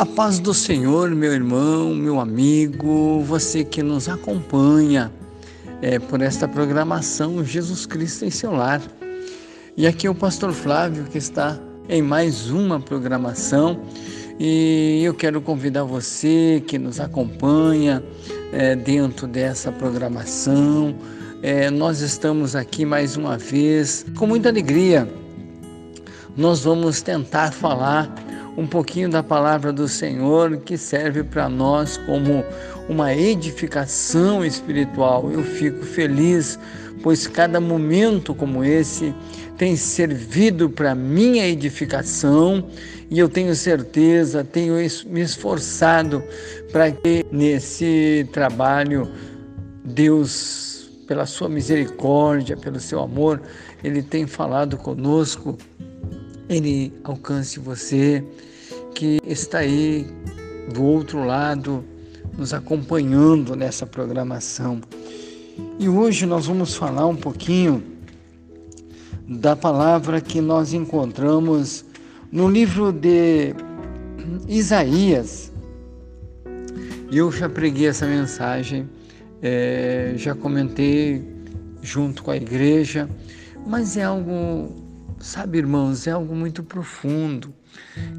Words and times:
A 0.00 0.06
paz 0.06 0.38
do 0.38 0.54
Senhor, 0.54 1.10
meu 1.10 1.30
irmão, 1.30 1.94
meu 1.94 2.20
amigo, 2.20 3.20
você 3.20 3.62
que 3.62 3.82
nos 3.82 4.08
acompanha 4.08 5.12
é, 5.82 5.98
por 5.98 6.22
esta 6.22 6.48
programação 6.48 7.44
Jesus 7.44 7.84
Cristo 7.84 8.24
em 8.24 8.30
seu 8.30 8.50
lar. 8.50 8.80
E 9.76 9.86
aqui 9.86 10.06
é 10.06 10.10
o 10.10 10.14
pastor 10.14 10.54
Flávio 10.54 11.04
que 11.04 11.18
está 11.18 11.60
em 11.86 12.00
mais 12.00 12.48
uma 12.48 12.80
programação 12.80 13.78
e 14.38 15.02
eu 15.04 15.12
quero 15.12 15.38
convidar 15.42 15.84
você 15.84 16.64
que 16.66 16.78
nos 16.78 16.98
acompanha 16.98 18.02
é, 18.54 18.74
dentro 18.74 19.26
dessa 19.26 19.70
programação. 19.70 20.94
É, 21.42 21.70
nós 21.70 22.00
estamos 22.00 22.56
aqui 22.56 22.86
mais 22.86 23.18
uma 23.18 23.36
vez 23.36 24.06
com 24.16 24.26
muita 24.26 24.48
alegria. 24.48 25.06
Nós 26.34 26.64
vamos 26.64 27.02
tentar 27.02 27.52
falar 27.52 28.10
um 28.60 28.66
pouquinho 28.66 29.08
da 29.08 29.22
palavra 29.22 29.72
do 29.72 29.88
Senhor 29.88 30.58
que 30.58 30.76
serve 30.76 31.24
para 31.24 31.48
nós 31.48 31.96
como 31.96 32.44
uma 32.90 33.14
edificação 33.14 34.44
espiritual. 34.44 35.30
Eu 35.32 35.42
fico 35.42 35.82
feliz, 35.82 36.58
pois 37.02 37.26
cada 37.26 37.58
momento 37.58 38.34
como 38.34 38.62
esse 38.62 39.14
tem 39.56 39.76
servido 39.76 40.68
para 40.68 40.94
minha 40.94 41.48
edificação 41.48 42.68
e 43.10 43.18
eu 43.18 43.30
tenho 43.30 43.54
certeza, 43.54 44.44
tenho 44.44 44.74
me 45.06 45.22
esforçado 45.22 46.22
para 46.70 46.92
que 46.92 47.24
nesse 47.32 48.28
trabalho 48.30 49.10
Deus, 49.82 50.90
pela 51.08 51.24
sua 51.24 51.48
misericórdia, 51.48 52.58
pelo 52.58 52.78
seu 52.78 53.00
amor, 53.00 53.40
ele 53.82 54.02
tem 54.02 54.26
falado 54.26 54.76
conosco 54.76 55.56
ele 56.50 56.92
alcance 57.04 57.60
você 57.60 58.24
que 58.94 59.18
está 59.24 59.58
aí 59.58 60.06
do 60.72 60.82
outro 60.82 61.24
lado 61.24 61.84
nos 62.36 62.54
acompanhando 62.54 63.56
nessa 63.56 63.86
programação. 63.86 64.80
E 65.78 65.88
hoje 65.88 66.26
nós 66.26 66.46
vamos 66.46 66.74
falar 66.74 67.06
um 67.06 67.16
pouquinho 67.16 67.82
da 69.26 69.54
palavra 69.54 70.20
que 70.20 70.40
nós 70.40 70.72
encontramos 70.72 71.84
no 72.30 72.48
livro 72.48 72.92
de 72.92 73.54
Isaías. 74.48 75.52
Eu 77.10 77.30
já 77.32 77.48
preguei 77.48 77.88
essa 77.88 78.06
mensagem, 78.06 78.88
é, 79.42 80.14
já 80.16 80.34
comentei 80.34 81.24
junto 81.82 82.22
com 82.22 82.30
a 82.30 82.36
igreja, 82.36 83.08
mas 83.66 83.96
é 83.96 84.04
algo 84.04 84.80
Sabe, 85.20 85.58
irmãos, 85.58 86.06
é 86.06 86.12
algo 86.12 86.34
muito 86.34 86.62
profundo 86.62 87.52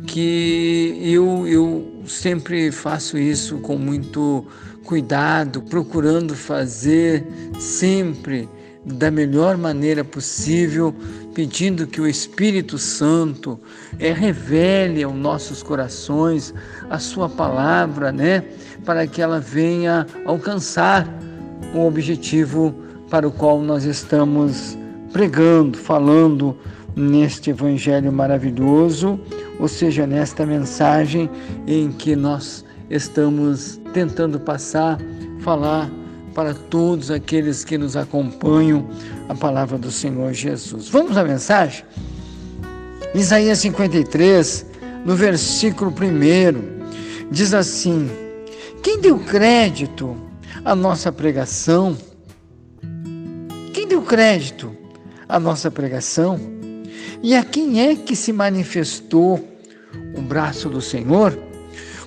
que 0.07 0.97
eu, 1.01 1.47
eu 1.47 2.03
sempre 2.05 2.71
faço 2.71 3.17
isso 3.17 3.57
com 3.59 3.77
muito 3.77 4.45
cuidado, 4.83 5.61
procurando 5.61 6.35
fazer 6.35 7.25
sempre 7.59 8.49
da 8.83 9.11
melhor 9.11 9.57
maneira 9.57 10.03
possível, 10.03 10.93
pedindo 11.35 11.85
que 11.85 12.01
o 12.01 12.07
Espírito 12.07 12.77
Santo 12.77 13.59
é, 13.99 14.11
revele 14.11 15.03
aos 15.03 15.15
nossos 15.15 15.61
corações 15.61 16.53
a 16.89 16.97
Sua 16.97 17.29
palavra, 17.29 18.11
né? 18.11 18.43
Para 18.83 19.05
que 19.05 19.21
ela 19.21 19.39
venha 19.39 20.07
alcançar 20.25 21.07
o 21.75 21.85
objetivo 21.85 22.73
para 23.09 23.27
o 23.27 23.31
qual 23.31 23.61
nós 23.61 23.83
estamos 23.83 24.77
pregando, 25.13 25.77
falando 25.77 26.57
neste 26.95 27.49
Evangelho 27.51 28.11
maravilhoso, 28.11 29.19
ou 29.59 29.67
seja, 29.67 30.05
nesta 30.05 30.45
mensagem 30.45 31.29
em 31.67 31.91
que 31.91 32.15
nós 32.15 32.65
estamos 32.89 33.79
tentando 33.93 34.39
passar, 34.39 34.99
falar 35.39 35.89
para 36.33 36.53
todos 36.53 37.11
aqueles 37.11 37.63
que 37.63 37.77
nos 37.77 37.95
acompanham 37.95 38.87
a 39.29 39.35
palavra 39.35 39.77
do 39.77 39.91
Senhor 39.91 40.33
Jesus. 40.33 40.89
Vamos 40.89 41.17
à 41.17 41.23
mensagem? 41.23 41.83
Isaías 43.13 43.59
53, 43.59 44.65
no 45.05 45.15
versículo 45.15 45.91
1, 45.91 47.29
diz 47.29 47.53
assim: 47.53 48.09
Quem 48.81 49.01
deu 49.01 49.19
crédito 49.19 50.15
à 50.63 50.73
nossa 50.73 51.11
pregação? 51.11 51.97
Quem 53.73 53.87
deu 53.87 54.01
crédito 54.01 54.71
à 55.27 55.39
nossa 55.39 55.69
pregação? 55.69 56.60
E 57.23 57.35
a 57.35 57.43
quem 57.43 57.87
é 57.87 57.95
que 57.95 58.15
se 58.15 58.33
manifestou 58.33 59.47
o 60.17 60.21
braço 60.21 60.69
do 60.69 60.81
Senhor? 60.81 61.37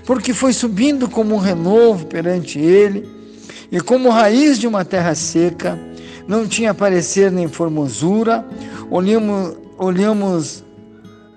Porque 0.04 0.34
foi 0.34 0.52
subindo 0.52 1.08
como 1.08 1.36
um 1.36 1.38
renovo 1.38 2.06
perante 2.06 2.58
ele, 2.58 3.08
e 3.70 3.80
como 3.80 4.10
raiz 4.10 4.58
de 4.58 4.66
uma 4.66 4.84
terra 4.84 5.14
seca, 5.14 5.78
não 6.26 6.48
tinha 6.48 6.74
parecer 6.74 7.30
nem 7.30 7.48
formosura, 7.48 8.44
olhamos, 8.90 9.56
olhamos, 9.78 10.64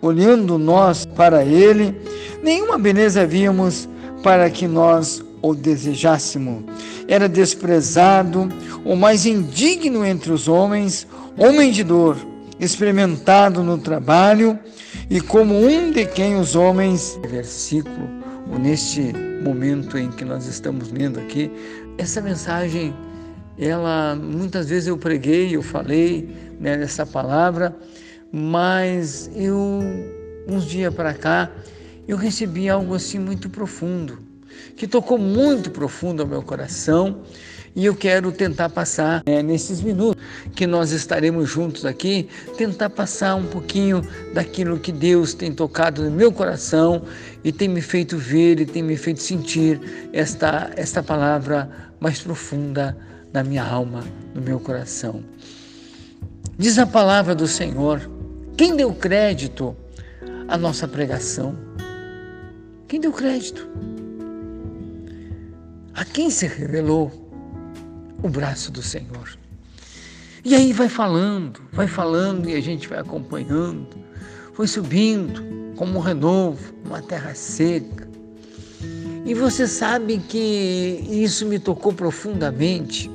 olhando 0.01 0.57
nós 0.57 1.05
para 1.05 1.45
ele, 1.45 1.95
nenhuma 2.43 2.77
beleza 2.77 3.25
víamos 3.25 3.87
para 4.23 4.49
que 4.49 4.67
nós 4.67 5.23
o 5.41 5.53
desejássemos. 5.53 6.63
Era 7.07 7.29
desprezado, 7.29 8.49
o 8.83 8.95
mais 8.95 9.25
indigno 9.25 10.03
entre 10.03 10.31
os 10.31 10.47
homens, 10.47 11.07
homem 11.37 11.71
de 11.71 11.83
dor 11.83 12.17
experimentado 12.59 13.63
no 13.63 13.77
trabalho 13.77 14.57
e 15.09 15.21
como 15.21 15.55
um 15.55 15.91
de 15.91 16.05
quem 16.05 16.39
os 16.39 16.55
homens. 16.55 17.19
Versículo, 17.27 18.07
neste 18.59 19.13
momento 19.43 19.97
em 19.97 20.09
que 20.11 20.25
nós 20.25 20.47
estamos 20.47 20.91
lendo 20.91 21.19
aqui, 21.19 21.51
essa 21.97 22.21
mensagem, 22.21 22.93
ela 23.57 24.15
muitas 24.15 24.69
vezes 24.69 24.87
eu 24.87 24.97
preguei, 24.97 25.55
eu 25.55 25.61
falei 25.61 26.29
né, 26.59 26.75
nessa 26.77 27.05
palavra, 27.05 27.75
mas 28.31 29.29
eu, 29.35 29.81
uns 30.47 30.65
dias 30.65 30.93
para 30.93 31.13
cá, 31.13 31.51
eu 32.07 32.17
recebi 32.17 32.69
algo 32.69 32.93
assim 32.93 33.19
muito 33.19 33.49
profundo, 33.49 34.19
que 34.75 34.87
tocou 34.87 35.17
muito 35.17 35.71
profundo 35.71 36.21
ao 36.21 36.27
meu 36.27 36.41
coração 36.41 37.21
e 37.77 37.85
eu 37.85 37.95
quero 37.95 38.31
tentar 38.31 38.69
passar 38.69 39.21
é, 39.23 39.43
nesses 39.43 39.81
minutos 39.81 40.21
que 40.55 40.65
nós 40.65 40.91
estaremos 40.91 41.47
juntos 41.47 41.85
aqui, 41.85 42.27
tentar 42.57 42.89
passar 42.89 43.35
um 43.35 43.45
pouquinho 43.45 44.01
daquilo 44.33 44.79
que 44.79 44.91
Deus 44.91 45.35
tem 45.35 45.53
tocado 45.53 46.01
no 46.03 46.09
meu 46.09 46.31
coração 46.31 47.03
e 47.43 47.51
tem 47.51 47.67
me 47.67 47.79
feito 47.79 48.17
ver 48.17 48.59
e 48.59 48.65
tem 48.65 48.81
me 48.81 48.97
feito 48.97 49.21
sentir 49.21 50.09
esta, 50.11 50.71
esta 50.75 51.03
palavra 51.03 51.69
mais 51.99 52.19
profunda 52.19 52.97
na 53.31 53.43
minha 53.43 53.63
alma, 53.63 54.03
no 54.33 54.41
meu 54.41 54.59
coração. 54.59 55.23
Diz 56.57 56.79
a 56.79 56.87
palavra 56.87 57.35
do 57.35 57.45
Senhor: 57.45 58.01
quem 58.57 58.75
deu 58.75 58.91
crédito 58.91 59.77
à 60.47 60.57
nossa 60.57 60.87
pregação? 60.87 61.55
Quem 62.87 62.99
deu 62.99 63.11
crédito? 63.11 63.69
A 65.93 66.03
quem 66.03 66.31
se 66.31 66.47
revelou? 66.47 67.26
O 68.21 68.29
braço 68.29 68.71
do 68.71 68.81
Senhor. 68.81 69.37
E 70.43 70.55
aí 70.55 70.71
vai 70.71 70.87
falando, 70.87 71.61
vai 71.73 71.87
falando 71.87 72.49
e 72.49 72.55
a 72.55 72.61
gente 72.61 72.87
vai 72.87 72.99
acompanhando. 72.99 73.87
Foi 74.53 74.67
subindo 74.67 75.43
como 75.75 75.97
um 75.97 76.01
renovo, 76.01 76.73
uma 76.85 77.01
terra 77.01 77.33
seca. 77.35 78.07
E 79.25 79.33
você 79.33 79.67
sabe 79.67 80.19
que 80.19 81.03
isso 81.09 81.45
me 81.45 81.59
tocou 81.59 81.91
profundamente. 81.91 83.11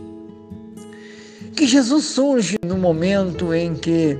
Que 1.56 1.66
Jesus 1.66 2.04
surge 2.04 2.58
no 2.64 2.76
momento 2.76 3.54
em 3.54 3.74
que 3.74 4.18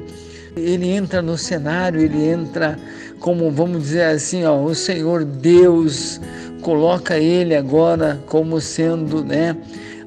ele 0.56 0.88
entra 0.88 1.20
no 1.20 1.36
cenário, 1.36 2.00
ele 2.00 2.24
entra 2.24 2.78
como, 3.20 3.50
vamos 3.50 3.82
dizer 3.82 4.04
assim, 4.04 4.44
ó, 4.44 4.60
o 4.60 4.74
Senhor 4.74 5.24
Deus 5.24 6.20
coloca 6.62 7.18
ele 7.18 7.54
agora 7.54 8.22
como 8.26 8.60
sendo, 8.60 9.24
né, 9.24 9.56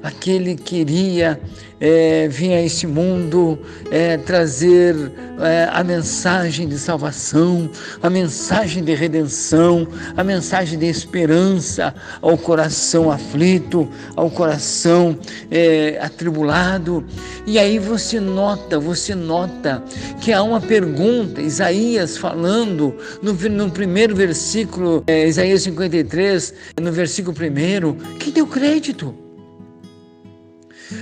aquele 0.06 0.54
que 0.54 0.76
queria 0.76 1.40
é, 1.80 2.28
vir 2.28 2.52
a 2.52 2.62
este 2.62 2.86
mundo 2.86 3.58
é, 3.90 4.16
trazer 4.16 4.94
é, 5.40 5.68
a 5.70 5.82
mensagem 5.82 6.68
de 6.68 6.78
salvação, 6.78 7.70
a 8.02 8.08
mensagem 8.08 8.84
de 8.84 8.94
redenção, 8.94 9.86
a 10.16 10.22
mensagem 10.22 10.78
de 10.78 10.86
esperança 10.86 11.94
ao 12.22 12.36
coração 12.38 13.10
aflito, 13.10 13.88
ao 14.14 14.30
coração 14.30 15.18
é, 15.50 15.98
atribulado. 16.00 17.04
E 17.46 17.58
aí 17.58 17.78
você 17.78 18.20
nota, 18.20 18.78
você 18.78 19.14
nota 19.14 19.82
que 20.20 20.32
há 20.32 20.42
uma 20.42 20.60
pergunta, 20.60 21.40
Isaías 21.40 22.16
falando 22.16 22.94
no, 23.22 23.32
no 23.32 23.70
primeiro 23.70 24.14
versículo, 24.14 25.02
é, 25.06 25.26
Isaías 25.26 25.62
53, 25.62 26.54
no 26.80 26.92
versículo 26.92 27.34
primeiro, 27.34 27.96
que 28.18 28.30
deu 28.30 28.46
crédito. 28.46 29.25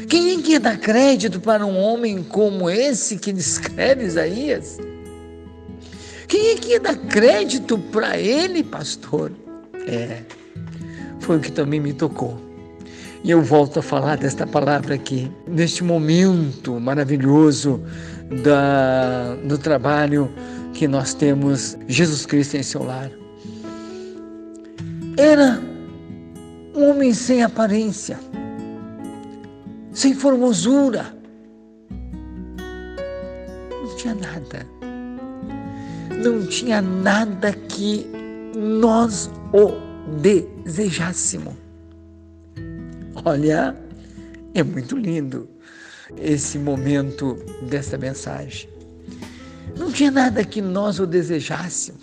Quem 0.09 0.39
é 0.39 0.43
que 0.43 0.59
dar 0.59 0.79
crédito 0.79 1.41
para 1.41 1.65
um 1.67 1.79
homem 1.79 2.23
como 2.23 2.71
esse 2.71 3.19
que 3.19 3.33
descreve 3.33 4.05
Isaías? 4.05 4.79
Quem 6.27 6.53
é 6.53 6.55
que 6.55 6.79
dar 6.79 6.97
crédito 6.97 7.79
para 7.79 8.19
ele, 8.19 8.63
pastor? 8.63 9.31
É, 9.87 10.23
foi 11.21 11.37
o 11.37 11.41
que 11.41 11.53
também 11.53 11.81
me 11.81 11.93
tocou. 11.93 12.41
E 13.23 13.31
eu 13.31 13.43
volto 13.43 13.79
a 13.79 13.83
falar 13.83 14.17
desta 14.17 14.47
palavra 14.47 14.95
aqui, 14.95 15.31
neste 15.47 15.83
momento 15.83 16.79
maravilhoso 16.79 17.83
da, 18.43 19.35
do 19.45 19.57
trabalho 19.57 20.31
que 20.75 20.87
nós 20.89 21.15
temos 21.15 21.77
Jesus 21.89 22.27
Cristo 22.27 22.57
em 22.57 22.63
seu 22.63 22.83
lar. 22.83 23.11
Era 25.17 25.61
um 26.75 26.91
homem 26.91 27.15
sem 27.15 27.43
aparência, 27.43 28.19
sem 29.95 30.13
formosura. 30.13 31.17
Não 33.71 33.97
tinha 33.97 34.15
nada. 34.15 34.67
Não 36.23 36.47
tinha 36.47 36.83
nada 36.83 37.53
que 37.53 38.07
nós 38.57 39.31
o 39.53 39.73
desejássemos. 40.21 41.55
Olha, 43.25 43.75
é 44.53 44.63
muito 44.63 44.97
lindo 44.97 45.49
esse 46.19 46.59
momento 46.59 47.37
dessa 47.63 47.97
mensagem. 47.97 48.69
Não 49.79 49.91
tinha 49.91 50.11
nada 50.11 50.45
que 50.45 50.61
nós 50.61 50.99
o 50.99 51.07
desejássemos. 51.07 52.03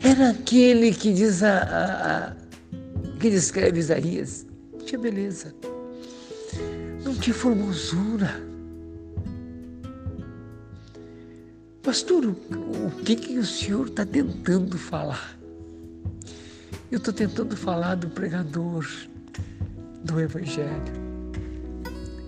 Era 0.00 0.30
aquele 0.30 0.92
que 0.92 1.12
diz 1.12 1.42
a, 1.42 1.58
a, 1.58 2.28
a 2.28 2.36
que 3.18 3.30
descreve 3.30 3.80
Isaías. 3.80 4.46
Tinha 4.84 5.00
beleza. 5.00 5.54
Tinha 7.24 7.34
formosura. 7.34 8.38
Pastor, 11.82 12.22
o, 12.22 12.28
o 12.28 12.90
que, 13.02 13.16
que 13.16 13.38
o 13.38 13.46
senhor 13.46 13.86
está 13.86 14.04
tentando 14.04 14.76
falar? 14.76 15.34
Eu 16.92 16.98
estou 16.98 17.14
tentando 17.14 17.56
falar 17.56 17.94
do 17.94 18.10
pregador, 18.10 18.86
do 20.04 20.20
Evangelho. 20.20 20.68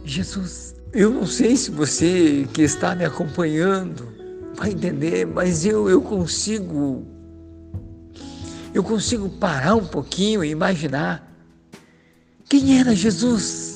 Jesus, 0.02 0.74
eu 0.94 1.10
não 1.10 1.26
sei 1.26 1.58
se 1.58 1.70
você 1.70 2.48
que 2.54 2.62
está 2.62 2.94
me 2.94 3.04
acompanhando 3.04 4.08
vai 4.54 4.70
entender, 4.70 5.26
mas 5.26 5.66
eu, 5.66 5.90
eu 5.90 6.00
consigo, 6.00 7.06
eu 8.72 8.82
consigo 8.82 9.28
parar 9.28 9.74
um 9.74 9.86
pouquinho 9.86 10.42
e 10.42 10.48
imaginar 10.48 11.30
quem 12.48 12.80
era 12.80 12.94
Jesus. 12.94 13.75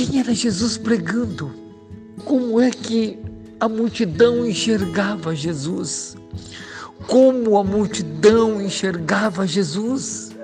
Quem 0.00 0.18
era 0.18 0.34
Jesus 0.34 0.78
pregando? 0.78 1.54
Como 2.24 2.58
é 2.58 2.70
que 2.70 3.18
a 3.60 3.68
multidão 3.68 4.46
enxergava 4.46 5.36
Jesus? 5.36 6.16
Como 7.06 7.58
a 7.58 7.62
multidão 7.62 8.62
enxergava 8.62 9.46
Jesus? 9.46 10.34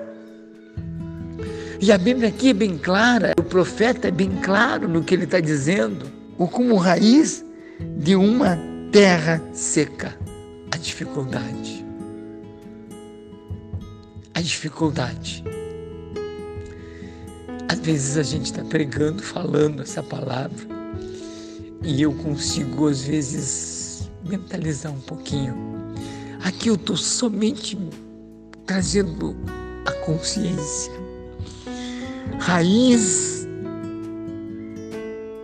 E 1.81 1.91
a 1.91 1.97
Bíblia 1.97 2.29
aqui 2.29 2.49
é 2.51 2.53
bem 2.53 2.77
clara, 2.77 3.33
o 3.35 3.41
profeta 3.41 4.09
é 4.09 4.11
bem 4.11 4.29
claro 4.43 4.87
no 4.87 5.03
que 5.03 5.15
ele 5.15 5.23
está 5.23 5.39
dizendo. 5.39 6.05
Ou 6.37 6.47
como 6.47 6.75
raiz 6.75 7.43
de 7.97 8.15
uma 8.15 8.59
terra 8.91 9.41
seca, 9.53 10.15
a 10.71 10.77
dificuldade. 10.77 11.83
A 14.35 14.39
dificuldade. 14.39 15.43
Às 17.69 17.79
vezes 17.79 18.17
a 18.17 18.23
gente 18.23 18.45
está 18.45 18.63
pregando, 18.63 19.21
falando 19.21 19.81
essa 19.81 20.01
palavra, 20.01 20.67
e 21.83 22.01
eu 22.01 22.13
consigo, 22.13 22.87
às 22.87 23.01
vezes, 23.01 24.09
mentalizar 24.27 24.91
um 24.91 25.01
pouquinho. 25.01 25.55
Aqui 26.43 26.69
eu 26.69 26.75
estou 26.75 26.97
somente 26.97 27.77
trazendo 28.65 29.35
a 29.85 29.91
consciência 30.05 30.91
raiz 32.39 33.47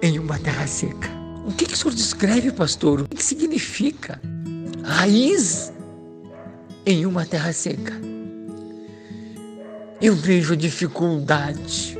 em 0.01 0.19
uma 0.19 0.37
terra 0.37 0.67
seca. 0.67 1.09
O 1.45 1.51
que, 1.51 1.65
que 1.65 1.73
o 1.73 1.77
senhor 1.77 1.93
descreve, 1.93 2.51
pastor? 2.51 3.01
O 3.01 3.07
que 3.07 3.23
significa 3.23 4.21
raiz 4.83 5.71
em 6.85 7.05
uma 7.05 7.25
terra 7.25 7.51
seca? 7.53 7.93
Eu 10.01 10.15
vejo 10.15 10.55
dificuldade. 10.55 11.97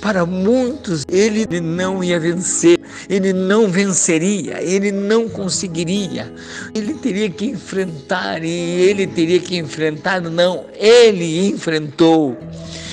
Para 0.00 0.24
muitos, 0.24 1.04
ele 1.10 1.60
não 1.60 2.02
ia 2.04 2.20
vencer, 2.20 2.78
ele 3.08 3.32
não 3.32 3.68
venceria, 3.68 4.62
ele 4.62 4.92
não 4.92 5.28
conseguiria. 5.28 6.32
Ele 6.74 6.94
teria 6.94 7.28
que 7.28 7.46
enfrentar, 7.46 8.44
e 8.44 8.48
ele 8.48 9.06
teria 9.06 9.40
que 9.40 9.56
enfrentar, 9.56 10.20
não, 10.20 10.66
ele 10.78 11.48
enfrentou. 11.48 12.36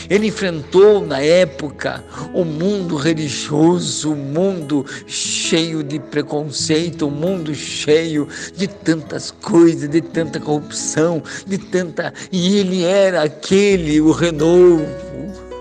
Ele 0.09 0.27
enfrentou 0.27 1.05
na 1.05 1.19
época 1.19 2.03
o 2.33 2.43
mundo 2.43 2.95
religioso, 2.95 4.13
o 4.13 4.15
mundo 4.15 4.85
cheio 5.07 5.83
de 5.83 5.99
preconceito, 5.99 7.07
o 7.07 7.11
mundo 7.11 7.55
cheio 7.55 8.27
de 8.55 8.67
tantas 8.67 9.31
coisas, 9.31 9.89
de 9.89 10.01
tanta 10.01 10.39
corrupção, 10.39 11.23
de 11.45 11.57
tanta. 11.57 12.13
E 12.31 12.57
ele 12.57 12.83
era 12.83 13.23
aquele, 13.23 13.99
o 13.99 14.11
renovo. 14.11 14.85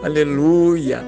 Aleluia 0.05 1.01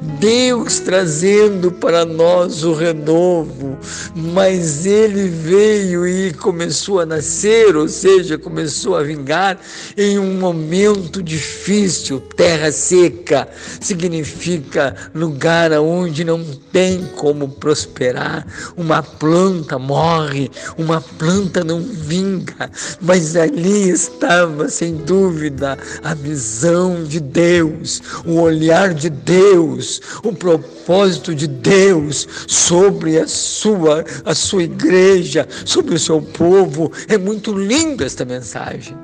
Deus 0.00 0.80
trazendo 0.80 1.70
para 1.70 2.04
nós 2.04 2.64
o 2.64 2.72
renovo, 2.72 3.78
mas 4.14 4.86
ele 4.86 5.28
veio 5.28 6.06
e 6.06 6.32
começou 6.32 7.00
a 7.00 7.06
nascer, 7.06 7.76
ou 7.76 7.88
seja, 7.88 8.36
começou 8.36 8.96
a 8.96 9.02
vingar 9.02 9.58
em 9.96 10.18
um 10.18 10.34
momento 10.34 11.22
difícil. 11.22 12.20
Terra 12.36 12.72
seca 12.72 13.48
significa 13.80 14.94
lugar 15.14 15.72
onde 15.72 16.24
não 16.24 16.44
tem 16.72 17.04
como 17.16 17.48
prosperar. 17.48 18.46
Uma 18.76 19.02
planta 19.02 19.78
morre, 19.78 20.50
uma 20.76 21.00
planta 21.00 21.62
não 21.62 21.80
vinga, 21.80 22.70
mas 23.00 23.36
ali 23.36 23.90
estava, 23.90 24.68
sem 24.68 24.96
dúvida, 24.96 25.78
a 26.02 26.14
visão 26.14 27.04
de 27.04 27.20
Deus, 27.20 28.02
o 28.24 28.40
olhar 28.40 28.92
de 28.92 29.08
Deus 29.10 29.83
o 30.22 30.32
propósito 30.32 31.34
de 31.34 31.46
Deus 31.46 32.26
sobre 32.46 33.18
a 33.18 33.26
sua, 33.26 34.04
a 34.24 34.34
sua 34.34 34.64
igreja, 34.64 35.46
sobre 35.64 35.94
o 35.94 35.98
seu 35.98 36.20
povo. 36.20 36.92
É 37.08 37.18
muito 37.18 37.52
linda 37.52 38.04
esta 38.04 38.24
mensagem. 38.24 38.96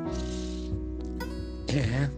É. 1.69 2.09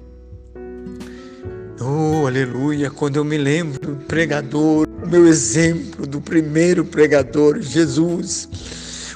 Oh, 1.81 2.27
aleluia, 2.27 2.91
quando 2.91 3.17
eu 3.17 3.25
me 3.25 3.37
lembro 3.37 3.81
do 3.81 3.97
pregador, 4.05 4.87
o 5.03 5.09
meu 5.09 5.27
exemplo 5.27 6.07
do 6.07 6.21
primeiro 6.21 6.85
pregador, 6.85 7.61
Jesus 7.61 8.49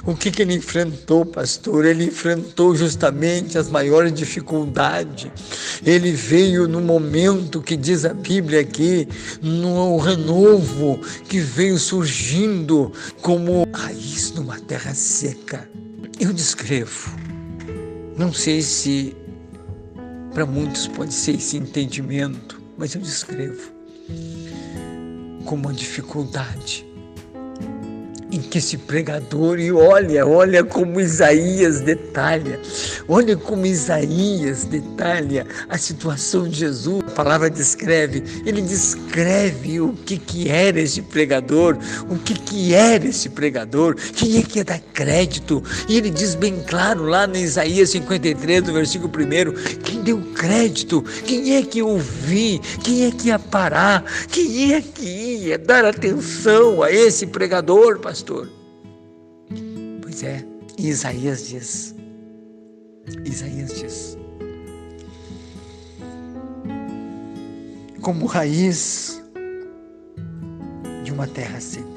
o 0.07 0.15
que, 0.15 0.31
que 0.31 0.41
ele 0.41 0.53
enfrentou, 0.53 1.25
pastor? 1.25 1.85
Ele 1.85 2.05
enfrentou 2.05 2.73
justamente 2.73 3.57
as 3.57 3.69
maiores 3.69 4.13
dificuldades. 4.13 5.29
Ele 5.85 6.13
veio 6.13 6.65
no 6.65 6.79
momento 6.79 7.61
que 7.61 7.75
diz 7.75 8.05
a 8.05 8.13
Bíblia 8.13 8.61
aqui, 8.61 9.05
no 9.41 9.97
renovo 9.97 10.97
que 11.27 11.41
veio 11.41 11.77
surgindo 11.77 12.93
como 13.21 13.67
raiz 13.73 14.31
numa 14.31 14.57
terra 14.61 14.93
seca. 14.93 15.69
Eu 16.17 16.31
descrevo. 16.31 17.13
Não 18.17 18.31
sei 18.31 18.61
se 18.61 19.13
para 20.33 20.45
muitos 20.45 20.87
pode 20.87 21.13
ser 21.13 21.35
esse 21.35 21.57
entendimento, 21.57 22.61
mas 22.77 22.95
eu 22.95 23.01
descrevo 23.01 23.73
como 25.43 25.67
uma 25.67 25.73
dificuldade 25.73 26.86
em 28.37 28.41
que 28.41 28.59
esse 28.59 28.77
pregador, 28.77 29.59
e 29.59 29.71
olha, 29.71 30.25
olha 30.25 30.63
como 30.63 31.01
Isaías 31.01 31.81
detalha, 31.81 32.59
olha 33.07 33.35
como 33.35 33.65
Isaías 33.65 34.65
detalha 34.65 35.47
a 35.67 35.77
situação 35.77 36.47
de 36.47 36.59
Jesus. 36.59 37.03
A 37.07 37.11
palavra 37.11 37.49
descreve, 37.49 38.23
ele 38.45 38.61
descreve 38.61 39.81
o 39.81 39.93
que, 39.93 40.17
que 40.19 40.49
era 40.49 40.79
esse 40.79 41.01
pregador, 41.01 41.77
o 42.09 42.17
que, 42.17 42.35
que 42.35 42.73
era 42.75 43.07
esse 43.07 43.29
pregador, 43.29 43.95
quem 43.95 44.37
é 44.37 44.43
que 44.43 44.59
ia 44.59 44.63
dar 44.65 44.79
crédito. 44.93 45.63
E 45.89 45.97
ele 45.97 46.11
diz 46.11 46.35
bem 46.35 46.63
claro 46.67 47.05
lá 47.05 47.25
no 47.25 47.37
Isaías 47.37 47.89
53, 47.89 48.63
no 48.63 48.73
versículo 48.73 49.11
1, 49.11 49.79
quem 49.79 50.03
deu 50.03 50.21
crédito, 50.35 51.03
quem 51.25 51.55
é 51.55 51.63
que 51.63 51.81
ouvi, 51.81 52.61
quem 52.83 53.05
é 53.05 53.11
que 53.11 53.29
ia 53.29 53.39
parar, 53.39 54.03
quem 54.29 54.73
é 54.73 54.81
que 54.81 55.05
ia 55.05 55.57
dar 55.57 55.85
atenção 55.85 56.83
a 56.83 56.91
esse 56.91 57.25
pregador, 57.25 57.99
pastor 57.99 58.26
pastor. 58.27 58.49
Pois 60.01 60.21
é, 60.23 60.43
Isaías 60.77 61.47
diz. 61.47 61.95
Isaías 63.23 63.73
diz. 63.79 64.17
Como 68.01 68.25
raiz 68.25 69.23
de 71.03 71.11
uma 71.11 71.25
terra 71.25 71.61
seca. 71.61 71.87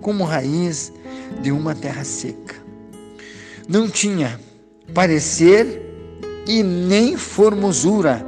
Como 0.00 0.24
raiz 0.24 0.92
de 1.40 1.52
uma 1.52 1.74
terra 1.74 2.04
seca. 2.04 2.56
Não 3.68 3.88
tinha 3.88 4.40
parecer 4.92 5.82
e 6.48 6.62
nem 6.62 7.16
formosura. 7.16 8.24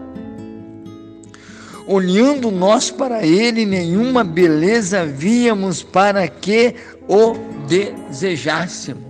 Olhando 1.91 2.51
nós 2.51 2.91
para 2.91 3.27
ele, 3.27 3.65
nenhuma 3.65 4.23
beleza 4.23 5.07
víamos 5.07 5.83
para 5.83 6.29
que 6.29 6.75
o 7.09 7.33
desejássemos. 7.67 9.09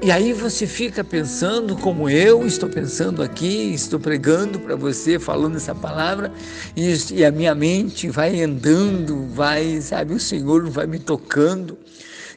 E 0.00 0.12
aí 0.12 0.32
você 0.32 0.64
fica 0.64 1.02
pensando 1.02 1.74
como 1.74 2.08
eu 2.08 2.46
estou 2.46 2.68
pensando 2.68 3.20
aqui, 3.20 3.74
estou 3.74 3.98
pregando 3.98 4.60
para 4.60 4.76
você, 4.76 5.18
falando 5.18 5.56
essa 5.56 5.74
palavra, 5.74 6.32
e, 6.76 7.24
a 7.24 7.32
minha 7.32 7.52
mente 7.56 8.08
vai 8.08 8.40
andando, 8.40 9.26
vai, 9.34 9.80
sabe, 9.80 10.14
o 10.14 10.20
Senhor 10.20 10.70
vai 10.70 10.86
me 10.86 11.00
tocando 11.00 11.76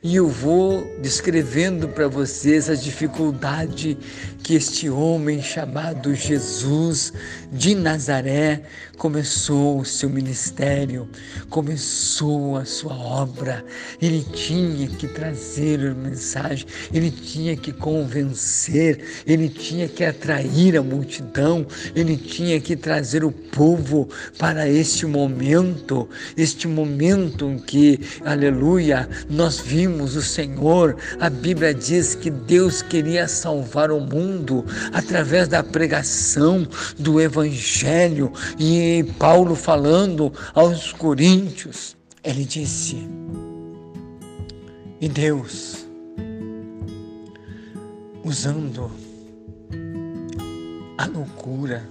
e 0.01 0.15
eu 0.15 0.29
vou 0.29 0.97
descrevendo 1.01 1.89
para 1.89 2.07
vocês 2.07 2.69
a 2.69 2.75
dificuldade 2.75 3.97
que 4.41 4.55
este 4.55 4.89
homem 4.89 5.41
chamado 5.41 6.15
Jesus 6.15 7.11
de 7.51 7.73
Nazaré 7.73 8.61
começou 8.97 9.79
o 9.79 9.85
seu 9.85 10.09
ministério, 10.09 11.09
começou 11.49 12.57
a 12.57 12.65
sua 12.65 12.93
obra. 12.93 13.63
Ele 14.01 14.23
tinha 14.33 14.87
que 14.87 15.07
trazer 15.07 15.79
a 15.79 15.93
mensagem, 15.93 16.67
ele 16.93 17.09
tinha 17.09 17.55
que 17.55 17.71
convencer, 17.71 19.23
ele 19.25 19.49
tinha 19.49 19.87
que 19.87 20.03
atrair 20.03 20.77
a 20.77 20.83
multidão, 20.83 21.65
ele 21.95 22.17
tinha 22.17 22.59
que 22.59 22.75
trazer 22.75 23.23
o 23.23 23.31
povo 23.31 24.09
para 24.37 24.67
este 24.67 25.05
momento, 25.05 26.07
este 26.37 26.67
momento 26.67 27.49
em 27.49 27.57
que, 27.57 27.99
aleluia, 28.25 29.09
nós 29.29 29.59
vimos 29.59 30.15
o 30.15 30.21
Senhor. 30.21 30.97
A 31.19 31.29
Bíblia 31.29 31.73
diz 31.73 32.15
que 32.15 32.29
Deus 32.29 32.81
queria 32.81 33.27
salvar 33.27 33.91
o 33.91 33.99
mundo 33.99 34.65
através 34.93 35.47
da 35.47 35.63
pregação 35.63 36.67
do 36.97 37.19
Evangelho 37.19 37.38
e 38.57 39.03
Paulo 39.17 39.55
falando 39.55 40.31
aos 40.53 40.91
Coríntios, 40.91 41.95
ele 42.23 42.43
disse: 42.43 42.97
E 44.99 45.07
Deus, 45.07 45.87
usando 48.23 48.91
a 50.97 51.05
loucura, 51.05 51.87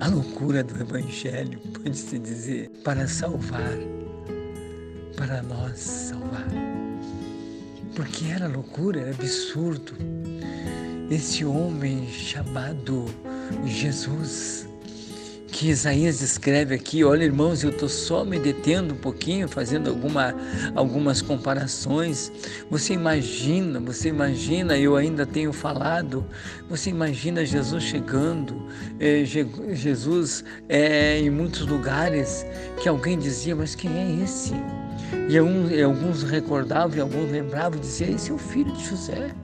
a 0.00 0.08
loucura 0.08 0.62
do 0.62 0.80
Evangelho, 0.80 1.58
pode-se 1.74 2.18
dizer, 2.18 2.70
para 2.84 3.08
salvar, 3.08 3.76
para 5.16 5.42
nós 5.42 5.78
salvar. 5.78 6.46
Porque 7.96 8.26
era 8.26 8.46
loucura, 8.46 9.00
era 9.00 9.10
absurdo. 9.10 9.92
Esse 11.10 11.44
homem 11.44 12.06
chamado 12.06 13.06
Jesus, 13.64 14.68
que 15.58 15.70
Isaías 15.70 16.20
escreve 16.20 16.74
aqui. 16.74 17.02
Olha, 17.02 17.24
irmãos, 17.24 17.64
eu 17.64 17.70
estou 17.70 17.88
só 17.88 18.24
me 18.24 18.38
detendo 18.38 18.94
um 18.94 18.96
pouquinho, 18.96 19.48
fazendo 19.48 19.90
alguma, 19.90 20.34
algumas 20.74 21.20
comparações. 21.20 22.30
Você 22.70 22.92
imagina, 22.92 23.80
você 23.80 24.08
imagina, 24.08 24.78
eu 24.78 24.94
ainda 24.94 25.26
tenho 25.26 25.52
falado, 25.52 26.24
você 26.68 26.90
imagina 26.90 27.44
Jesus 27.44 27.82
chegando, 27.82 28.62
é, 29.00 29.24
Jesus 29.24 30.44
é, 30.68 31.18
em 31.18 31.30
muitos 31.30 31.66
lugares 31.66 32.46
que 32.80 32.88
alguém 32.88 33.18
dizia, 33.18 33.56
mas 33.56 33.74
quem 33.74 33.90
é 33.90 34.22
esse? 34.22 34.54
E, 35.28 35.34
e 35.74 35.82
alguns 35.82 36.22
recordavam 36.22 36.96
e 36.96 37.00
alguns 37.00 37.32
lembravam, 37.32 37.80
diziam, 37.80 38.14
esse 38.14 38.30
é 38.30 38.34
o 38.34 38.38
filho 38.38 38.72
de 38.72 38.84
José. 38.84 39.34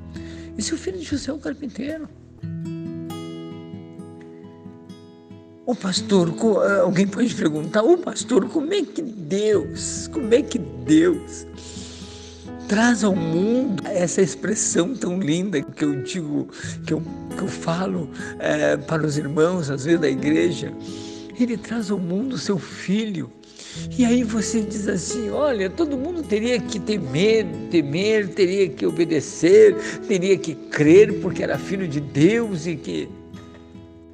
Esse 0.56 0.70
é 0.70 0.74
o 0.74 0.78
filho 0.78 0.98
de 0.98 1.04
José, 1.04 1.32
o 1.32 1.38
carpinteiro. 1.38 2.08
O 5.66 5.74
pastor, 5.74 6.28
eh, 6.28 6.80
alguém 6.80 7.06
pode 7.06 7.34
perguntar, 7.34 7.82
o 7.82 7.96
pastor, 7.96 8.46
como 8.50 8.74
é 8.74 8.82
que 8.82 9.00
Deus, 9.00 10.06
como 10.08 10.34
é 10.34 10.42
que 10.42 10.58
Deus 10.58 11.46
traz 12.68 13.02
ao 13.02 13.16
mundo 13.16 13.82
essa 13.86 14.20
expressão 14.20 14.94
tão 14.94 15.18
linda 15.18 15.62
que 15.62 15.82
eu 15.82 16.02
digo, 16.02 16.48
que 16.86 16.92
eu, 16.92 17.02
que 17.34 17.42
eu 17.42 17.48
falo 17.48 18.10
é, 18.38 18.76
para 18.76 19.06
os 19.06 19.16
irmãos, 19.16 19.70
às 19.70 19.86
vezes 19.86 20.00
da 20.00 20.08
igreja, 20.08 20.70
ele 21.40 21.56
traz 21.56 21.90
ao 21.90 21.98
mundo 21.98 22.36
seu 22.36 22.58
filho. 22.58 23.32
E 23.98 24.04
aí 24.04 24.22
você 24.22 24.60
diz 24.60 24.86
assim: 24.86 25.30
olha, 25.30 25.70
todo 25.70 25.96
mundo 25.96 26.22
teria 26.22 26.60
que 26.60 26.78
temer, 26.78 27.46
temer, 27.70 28.28
teria 28.28 28.68
que 28.68 28.84
obedecer, 28.84 29.74
teria 30.06 30.36
que 30.36 30.54
crer, 30.54 31.20
porque 31.20 31.42
era 31.42 31.56
filho 31.56 31.88
de 31.88 32.00
Deus 32.00 32.66
e 32.66 32.76
que 32.76 33.08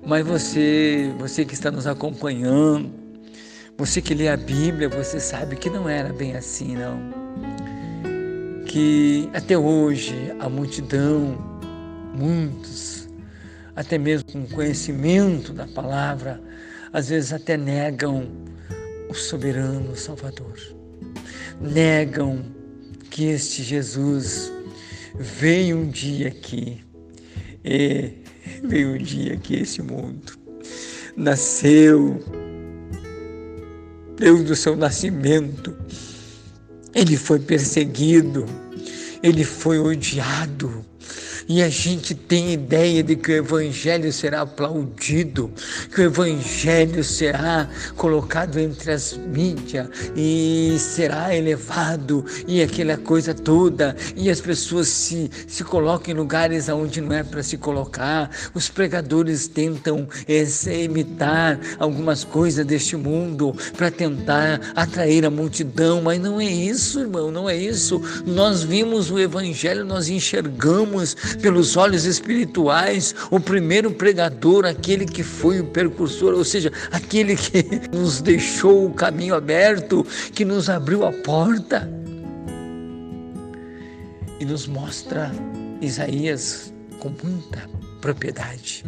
mas 0.05 0.27
você, 0.27 1.13
você 1.19 1.45
que 1.45 1.55
está 1.55 1.71
nos 1.71 1.87
acompanhando, 1.87 2.91
você 3.77 4.01
que 4.01 4.15
lê 4.15 4.29
a 4.29 4.37
Bíblia, 4.37 4.89
você 4.89 5.21
sabe 5.21 5.57
que 5.57 5.71
não 5.71 5.89
era 5.89 6.13
bem 6.13 6.37
assim, 6.37 6.77
não. 6.77 7.01
Que 8.67 9.29
até 9.33 9.57
hoje 9.57 10.15
a 10.39 10.49
multidão, 10.49 11.39
muitos, 12.15 13.09
até 13.75 13.99
mesmo 13.99 14.31
com 14.31 14.47
conhecimento 14.49 15.53
da 15.53 15.67
palavra, 15.67 16.41
às 16.93 17.09
vezes 17.09 17.33
até 17.33 17.57
negam 17.57 18.29
o 19.09 19.15
soberano 19.15 19.97
Salvador. 19.97 20.59
Negam 21.61 22.45
que 23.11 23.27
este 23.27 23.63
Jesus 23.63 24.53
veio 25.19 25.79
um 25.79 25.89
dia 25.89 26.29
aqui 26.29 26.83
e 27.65 28.20
veio 28.63 28.95
um 28.95 28.99
dia 28.99 29.37
que 29.37 29.55
esse 29.55 29.83
mundo 29.83 30.33
nasceu, 31.17 32.23
Deus 34.17 34.45
do 34.45 34.55
seu 34.55 34.77
nascimento, 34.77 35.75
ele 36.95 37.17
foi 37.17 37.39
perseguido, 37.39 38.45
ele 39.23 39.45
foi 39.45 39.79
odiado, 39.79 40.85
e 41.51 41.65
a 41.65 41.69
gente 41.69 42.15
tem 42.15 42.53
ideia 42.53 43.03
de 43.03 43.17
que 43.17 43.33
o 43.33 43.35
Evangelho 43.35 44.13
será 44.13 44.43
aplaudido, 44.43 45.51
que 45.93 46.01
o 46.01 46.05
Evangelho 46.05 47.03
será 47.03 47.69
colocado 47.97 48.57
entre 48.57 48.93
as 48.93 49.17
mídias 49.17 49.89
e 50.15 50.77
será 50.79 51.35
elevado 51.35 52.25
e 52.47 52.63
aquela 52.63 52.97
coisa 52.97 53.35
toda, 53.35 53.97
e 54.15 54.31
as 54.31 54.41
pessoas 54.41 54.87
se, 54.87 55.29
se 55.49 55.65
colocam 55.65 56.15
em 56.15 56.17
lugares 56.17 56.69
onde 56.69 57.01
não 57.01 57.13
é 57.13 57.25
para 57.25 57.43
se 57.43 57.59
colocar. 57.59 58.31
Os 58.55 58.69
pregadores 58.69 59.49
tentam 59.49 60.07
é, 60.29 60.85
imitar 60.85 61.59
algumas 61.81 62.23
coisas 62.23 62.65
deste 62.65 62.97
mundo 62.97 63.57
para 63.77 63.91
tentar 63.91 64.61
atrair 64.77 65.27
a 65.27 65.31
multidão, 65.31 66.01
mas 66.01 66.21
não 66.21 66.41
é 66.41 66.45
isso, 66.45 67.01
irmão, 67.01 67.29
não 67.29 67.51
é 67.51 67.57
isso. 67.57 68.01
Nós 68.25 68.63
vimos 68.63 69.11
o 69.11 69.19
Evangelho, 69.19 69.85
nós 69.85 70.09
enxergamos 70.09 71.17
pelos 71.41 71.77
olhos 71.77 72.05
espirituais, 72.05 73.15
o 73.31 73.41
primeiro 73.41 73.91
pregador, 73.91 74.65
aquele 74.65 75.05
que 75.05 75.23
foi 75.23 75.61
o 75.61 75.67
percursor, 75.67 76.35
ou 76.35 76.45
seja, 76.45 76.73
aquele 76.91 77.37
que 77.37 77.65
nos 77.93 78.21
deixou 78.21 78.87
o 78.87 78.95
caminho 78.95 79.35
aberto, 79.35 80.07
que 80.33 80.45
nos 80.45 80.69
abriu 80.69 81.05
a 81.05 81.13
porta 81.13 81.89
e 84.39 84.45
nos 84.45 84.67
mostra 84.67 85.31
Isaías 85.81 86.73
com 86.99 87.13
muita 87.23 87.69
propriedade. 88.01 88.85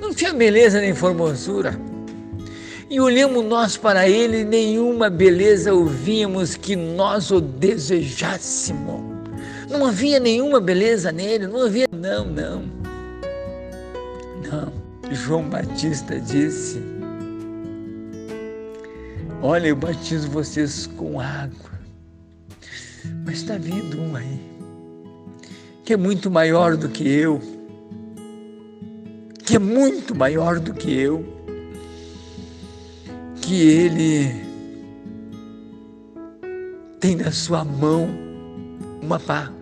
Não 0.00 0.14
tinha 0.14 0.32
beleza 0.32 0.80
nem 0.80 0.94
formosura. 0.94 1.78
E 2.88 3.00
olhamos 3.00 3.44
nós 3.44 3.76
para 3.76 4.08
ele, 4.08 4.44
nenhuma 4.44 5.10
beleza 5.10 5.74
ouvíamos 5.74 6.54
que 6.54 6.76
nós 6.76 7.30
o 7.32 7.40
desejássemos. 7.40 9.15
Não 9.68 9.84
havia 9.84 10.20
nenhuma 10.20 10.60
beleza 10.60 11.10
nele, 11.10 11.46
não 11.46 11.62
havia. 11.62 11.88
Não, 11.90 12.24
não. 12.24 12.62
Não. 14.48 14.72
João 15.12 15.48
Batista 15.48 16.20
disse: 16.20 16.80
Olha, 19.42 19.68
eu 19.68 19.76
batizo 19.76 20.30
vocês 20.30 20.86
com 20.86 21.20
água, 21.20 21.70
mas 23.24 23.36
está 23.36 23.56
vindo 23.58 24.00
um 24.00 24.14
aí, 24.16 24.40
que 25.84 25.92
é 25.92 25.96
muito 25.96 26.30
maior 26.30 26.76
do 26.76 26.88
que 26.88 27.08
eu, 27.08 27.40
que 29.44 29.56
é 29.56 29.58
muito 29.58 30.14
maior 30.14 30.60
do 30.60 30.74
que 30.74 30.92
eu, 30.92 31.24
que 33.40 33.62
ele 33.62 34.46
tem 36.98 37.16
na 37.16 37.30
sua 37.30 37.64
mão 37.64 38.08
uma 39.00 39.20
pá 39.20 39.52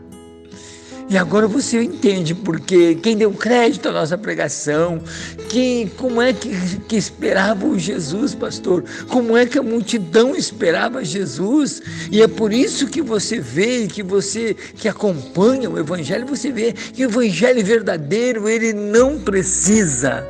E 1.09 1.19
agora 1.19 1.47
você 1.47 1.83
entende 1.83 2.35
porque 2.35 2.95
quem 2.97 3.17
deu 3.17 3.31
crédito 3.33 3.91
à 3.91 3.93
nossa 3.93 4.17
pregação, 4.17 5.03
quem, 5.51 5.87
como 5.87 6.21
é 6.21 6.33
que, 6.33 6.51
que 6.89 6.97
esperava 6.97 7.67
o 7.67 7.79
Jesus, 7.79 8.35
pastor? 8.35 8.83
Como 9.09 9.37
é 9.37 9.45
que 9.45 9.59
a 9.59 9.63
multidão 9.63 10.35
esperava 10.35 11.05
Jesus? 11.05 11.83
E 12.11 12.23
é 12.23 12.29
por 12.29 12.53
isso 12.53 12.87
que 12.87 13.03
você 13.03 13.39
vê, 13.39 13.87
que 13.87 14.03
você 14.03 14.55
que 14.55 14.89
acompanha 14.89 15.69
o 15.69 15.79
Evangelho, 15.79 16.27
você 16.27 16.51
vê 16.51 16.73
que 16.73 17.05
o 17.05 17.11
Evangelho 17.11 17.65
verdadeiro, 17.65 18.49
ele 18.49 18.73
não 18.73 19.19
precisa 19.19 20.27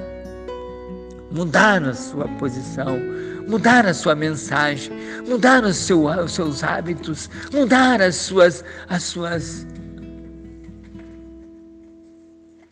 mudar 1.30 1.84
a 1.84 1.94
sua 1.94 2.26
posição, 2.38 2.98
mudar 3.46 3.86
a 3.86 3.94
sua 3.94 4.16
mensagem, 4.16 4.92
mudar 5.28 5.72
seu, 5.72 6.06
os 6.06 6.32
seus 6.32 6.64
hábitos, 6.64 7.30
mudar 7.52 8.02
as 8.02 8.16
suas, 8.16 8.64
as 8.88 9.04
suas 9.04 9.66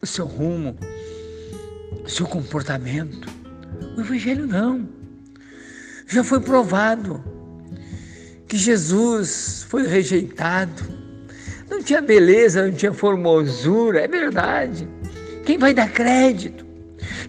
o 0.03 0.07
seu 0.07 0.27
rumo, 0.27 0.77
o 2.05 2.09
seu 2.09 2.27
comportamento. 2.27 3.29
O 3.97 4.01
Evangelho 4.01 4.49
não. 4.49 4.89
Já 6.09 6.25
foi 6.25 6.41
provado 6.41 7.23
que 8.49 8.57
Jesus 8.57 9.65
foi 9.69 9.87
rejeitado. 9.87 10.83
Não 11.71 11.81
tinha 11.81 12.03
beleza, 12.03 12.67
não 12.67 12.73
tinha 12.75 12.93
formosura, 12.93 14.01
é 14.01 14.09
verdade. 14.09 14.89
Quem 15.47 15.57
vai 15.57 15.73
dar 15.73 15.89
crédito? 15.89 16.67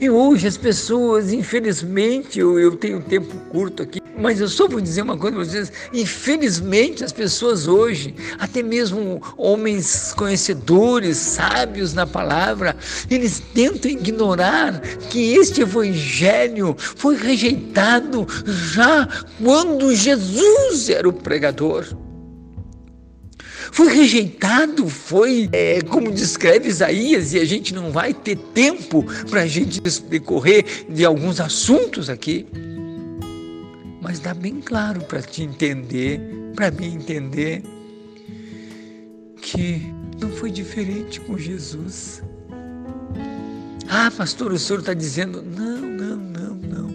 E 0.02 0.10
hoje 0.10 0.48
as 0.48 0.58
pessoas, 0.58 1.32
infelizmente, 1.32 2.40
eu, 2.40 2.60
eu 2.60 2.76
tenho 2.76 3.02
tempo 3.02 3.36
curto 3.52 3.84
aqui, 3.84 4.02
mas 4.18 4.40
eu 4.40 4.48
só 4.48 4.68
vou 4.68 4.80
dizer 4.80 5.02
uma 5.02 5.18
coisa 5.18 5.36
para 5.36 5.46
vocês: 5.46 5.72
infelizmente, 5.92 7.04
as 7.04 7.12
pessoas 7.12 7.68
hoje, 7.68 8.14
até 8.38 8.62
mesmo 8.62 9.22
homens 9.38 10.14
conhecedores, 10.16 11.18
sábios 11.18 11.94
na 11.94 12.06
palavra, 12.06 12.76
eles 13.10 13.42
tentam 13.54 13.90
ignorar 13.90 14.80
que 15.10 15.34
este 15.34 15.62
evangelho 15.62 16.76
foi 16.78 17.16
rejeitado 17.16 18.28
já 18.46 19.08
quando 19.42 19.94
Jesus 19.96 20.90
era 20.90 21.08
o 21.08 21.14
pregador. 21.14 21.86
Foi 23.72 23.92
rejeitado, 23.92 24.88
foi 24.88 25.50
é, 25.52 25.82
como 25.82 26.12
descreve 26.12 26.70
Isaías, 26.70 27.34
e 27.34 27.40
a 27.40 27.46
gente 27.46 27.74
não 27.74 27.92
vai 27.92 28.14
ter 28.14 28.36
tempo 28.36 29.04
para 29.30 29.42
a 29.42 29.48
gente 29.48 29.82
decorrer 29.82 30.86
de 30.88 31.04
alguns 31.04 31.40
assuntos 31.40 32.08
aqui 32.08 32.46
mas 34.04 34.20
dá 34.20 34.34
bem 34.34 34.60
claro 34.60 35.00
para 35.06 35.22
te 35.22 35.42
entender, 35.42 36.20
para 36.54 36.70
mim 36.70 36.96
entender, 36.96 37.64
que 39.42 39.82
não 40.20 40.30
foi 40.30 40.52
diferente 40.52 41.22
com 41.22 41.38
Jesus. 41.38 42.22
Ah, 43.90 44.12
pastor, 44.12 44.52
o 44.52 44.60
senhor 44.60 44.80
está 44.80 44.94
dizendo, 44.94 45.42
não, 45.42 45.80
não, 45.80 46.18
não, 46.18 46.56
não. 46.56 46.90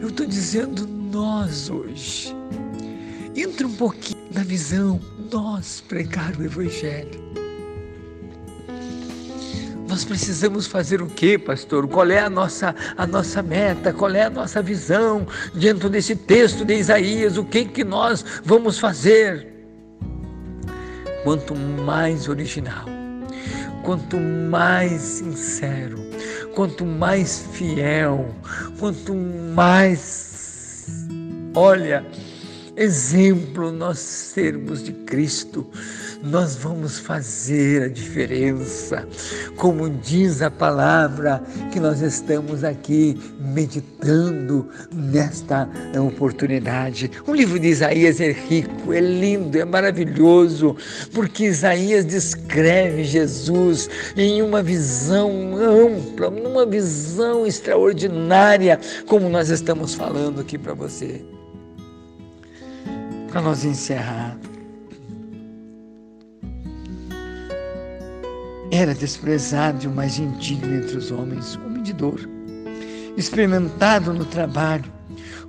Eu 0.00 0.08
estou 0.08 0.26
dizendo 0.26 0.86
nós 0.86 1.68
hoje. 1.68 2.34
Entra 3.36 3.66
um 3.66 3.74
pouquinho 3.74 4.26
na 4.32 4.42
visão, 4.42 4.98
nós 5.30 5.82
pregar 5.86 6.34
o 6.36 6.42
Evangelho. 6.42 7.29
Nós 9.90 10.04
precisamos 10.04 10.68
fazer 10.68 11.02
o 11.02 11.08
quê, 11.08 11.36
pastor? 11.36 11.88
Qual 11.88 12.08
é 12.08 12.20
a 12.20 12.30
nossa, 12.30 12.72
a 12.96 13.04
nossa 13.08 13.42
meta? 13.42 13.92
Qual 13.92 14.12
é 14.12 14.22
a 14.22 14.30
nossa 14.30 14.62
visão 14.62 15.26
dentro 15.52 15.90
desse 15.90 16.14
texto 16.14 16.64
de 16.64 16.74
Isaías? 16.74 17.36
O 17.36 17.42
que, 17.42 17.64
que 17.64 17.82
nós 17.82 18.24
vamos 18.44 18.78
fazer? 18.78 19.48
Quanto 21.24 21.56
mais 21.56 22.28
original, 22.28 22.84
quanto 23.82 24.16
mais 24.16 25.02
sincero, 25.02 25.98
quanto 26.54 26.86
mais 26.86 27.48
fiel, 27.52 28.32
quanto 28.78 29.12
mais, 29.12 31.08
olha, 31.52 32.06
exemplo 32.76 33.72
nós 33.72 33.98
sermos 33.98 34.84
de 34.84 34.92
Cristo, 34.92 35.68
nós 36.22 36.54
vamos 36.56 36.98
fazer 36.98 37.84
a 37.84 37.88
diferença. 37.88 39.06
Como 39.56 39.88
diz 39.88 40.42
a 40.42 40.50
palavra 40.50 41.42
que 41.72 41.80
nós 41.80 42.00
estamos 42.00 42.62
aqui 42.62 43.18
meditando 43.40 44.68
nesta 44.92 45.68
oportunidade. 45.98 47.10
O 47.26 47.34
livro 47.34 47.58
de 47.58 47.68
Isaías 47.68 48.20
é 48.20 48.32
rico, 48.32 48.92
é 48.92 49.00
lindo, 49.00 49.58
é 49.58 49.64
maravilhoso, 49.64 50.76
porque 51.12 51.44
Isaías 51.44 52.04
descreve 52.04 53.04
Jesus 53.04 53.88
em 54.16 54.42
uma 54.42 54.62
visão 54.62 55.56
ampla, 55.56 56.30
numa 56.30 56.66
visão 56.66 57.46
extraordinária, 57.46 58.78
como 59.06 59.28
nós 59.28 59.48
estamos 59.48 59.94
falando 59.94 60.40
aqui 60.40 60.58
para 60.58 60.74
você. 60.74 61.24
Para 63.30 63.40
nós 63.40 63.64
encerrar, 63.64 64.36
Era 68.70 68.94
desprezado 68.94 69.88
o 69.88 69.94
mais 69.94 70.18
indigno 70.18 70.76
entre 70.76 70.96
os 70.96 71.10
homens, 71.10 71.56
homem 71.56 71.82
de 71.82 71.92
dor, 71.92 72.20
experimentado 73.16 74.12
no 74.14 74.24
trabalho, 74.24 74.84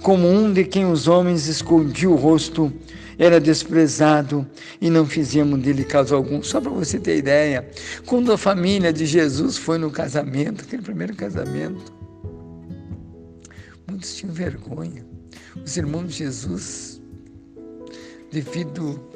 como 0.01 0.27
um 0.27 0.51
de 0.51 0.63
quem 0.63 0.91
os 0.91 1.07
homens 1.07 1.47
escondiam 1.47 2.13
o 2.13 2.15
rosto, 2.15 2.73
era 3.19 3.39
desprezado 3.39 4.47
e 4.81 4.89
não 4.89 5.05
fizemos 5.05 5.59
dele 5.61 5.83
caso 5.83 6.15
algum. 6.15 6.41
Só 6.41 6.59
para 6.59 6.71
você 6.71 6.99
ter 6.99 7.17
ideia, 7.17 7.69
quando 8.07 8.33
a 8.33 8.37
família 8.37 8.91
de 8.91 9.05
Jesus 9.05 9.57
foi 9.57 9.77
no 9.77 9.91
casamento, 9.91 10.63
aquele 10.63 10.81
primeiro 10.81 11.15
casamento, 11.15 11.93
muitos 13.87 14.15
tinham 14.15 14.33
vergonha. 14.33 15.05
Os 15.63 15.77
irmãos 15.77 16.07
de 16.07 16.17
Jesus, 16.17 16.99
devido 18.31 19.10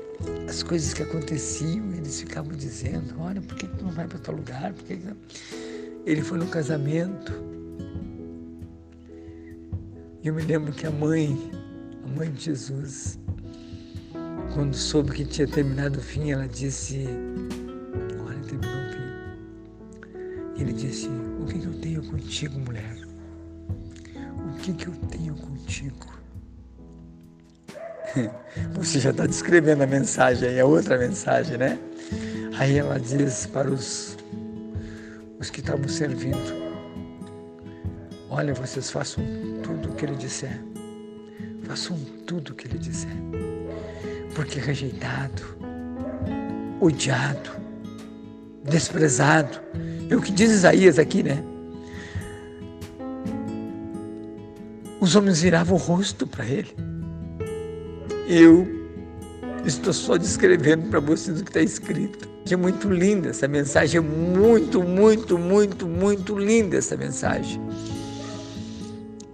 as 0.47 0.63
coisas 0.63 0.93
que 0.93 1.04
aconteciam, 1.04 1.91
eles 1.93 2.21
ficavam 2.21 2.56
dizendo: 2.56 3.19
Olha, 3.19 3.41
por 3.41 3.56
que, 3.56 3.67
tu 3.67 3.84
não 3.84 3.91
vai 3.91 4.08
para 4.08 4.17
outro 4.17 4.36
lugar? 4.36 4.73
Por 4.73 4.84
que 4.84 4.99
Ele 6.06 6.21
foi 6.21 6.38
no 6.38 6.47
casamento. 6.47 7.34
E 10.23 10.28
eu 10.28 10.34
me 10.34 10.41
lembro 10.41 10.71
que 10.73 10.88
a 10.88 10.91
mãe, 10.91 11.51
a 12.04 12.08
mãe 12.17 12.32
de 12.32 12.45
Jesus, 12.45 13.19
quando 14.54 14.73
soube 14.73 15.12
que 15.12 15.25
tinha 15.25 15.47
terminado 15.47 15.99
o 15.99 16.01
fim, 16.01 16.32
ela 16.32 16.47
disse: 16.47 17.06
Olha, 18.25 18.39
terminou 18.39 18.75
o 18.75 18.91
fim. 18.91 20.62
Ele 20.62 20.73
disse: 20.73 21.10
O 21.39 21.45
que, 21.45 21.60
que 21.60 21.65
eu 21.65 21.80
tenho 21.80 22.04
contigo, 22.04 22.60
mulher? 22.60 22.97
O 24.47 24.58
que, 24.60 24.73
que 24.73 24.88
eu 24.88 24.93
tenho 25.10 25.36
contigo? 25.36 26.14
Você 28.73 28.99
já 28.99 29.12
está 29.12 29.25
descrevendo 29.25 29.84
a 29.84 29.88
mensagem 29.88 30.49
aí, 30.49 30.60
a 30.60 30.65
outra 30.65 30.97
mensagem, 30.97 31.58
né? 31.58 31.78
Aí 32.58 32.78
ela 32.78 32.99
diz 32.99 33.45
para 33.47 33.69
os, 33.69 34.17
os 35.39 35.49
que 35.49 35.60
estavam 35.60 35.88
servindo: 35.88 36.65
Olha, 38.30 38.54
vocês 38.54 38.89
façam 38.89 39.23
tudo 39.62 39.89
o 39.89 39.95
que 39.95 40.06
ele 40.06 40.15
disser. 40.15 40.62
Façam 41.63 41.97
tudo 42.25 42.49
o 42.51 42.54
que 42.54 42.67
ele 42.67 42.78
disser. 42.78 43.12
Porque 44.34 44.60
rejeitado, 44.60 45.43
odiado, 46.80 47.51
desprezado. 48.63 49.60
É 50.10 50.15
o 50.15 50.21
que 50.21 50.32
diz 50.32 50.51
Isaías 50.51 50.99
aqui, 50.99 51.23
né? 51.23 51.43
Os 54.99 55.15
homens 55.15 55.41
viravam 55.41 55.75
o 55.75 55.80
rosto 55.80 56.25
para 56.25 56.45
ele. 56.45 56.94
Eu 58.27 58.67
estou 59.65 59.93
só 59.93 60.17
descrevendo 60.17 60.89
para 60.89 60.99
vocês 60.99 61.39
o 61.39 61.43
que 61.43 61.49
está 61.49 61.61
escrito. 61.61 62.27
É 62.49 62.55
muito 62.55 62.89
linda 62.89 63.29
essa 63.29 63.47
mensagem, 63.47 63.97
é 63.97 64.01
muito, 64.01 64.83
muito, 64.83 65.38
muito, 65.38 65.88
muito 65.88 66.38
linda 66.38 66.77
essa 66.77 66.95
mensagem. 66.95 67.59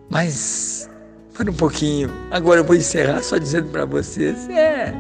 Mas, 0.10 0.90
para 1.34 1.52
um 1.52 1.54
pouquinho, 1.54 2.10
agora 2.32 2.62
eu 2.62 2.64
vou 2.64 2.76
encerrar 2.76 3.22
só 3.22 3.38
dizendo 3.38 3.70
para 3.70 3.84
vocês: 3.84 4.50
é, 4.50 4.94